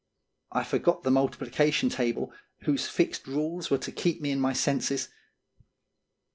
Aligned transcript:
I 0.51 0.63
forgot 0.63 1.03
the 1.03 1.11
multiplication 1.11 1.89
table, 1.89 2.33
whose 2.61 2.87
fixed 2.87 3.27
rules 3.27 3.69
were 3.69 3.77
to 3.77 3.91
keep 3.91 4.19
me 4.19 4.31
in 4.31 4.39
my 4.39 4.51
senses. 4.51 5.09